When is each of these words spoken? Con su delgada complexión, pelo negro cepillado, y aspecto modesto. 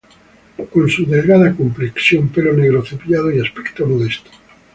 Con 0.73 0.89
su 0.89 1.05
delgada 1.05 1.53
complexión, 1.59 2.23
pelo 2.33 2.53
negro 2.53 2.83
cepillado, 2.83 3.29
y 3.29 3.39
aspecto 3.39 3.85
modesto. 3.85 4.31